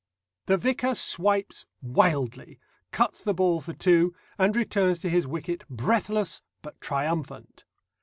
[0.47, 2.59] The vicar swipes wildly,
[2.91, 7.65] cuts the ball for two, and returns to his wicket breathless but triumphant.